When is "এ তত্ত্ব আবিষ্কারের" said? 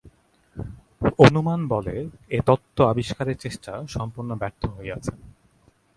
2.29-3.37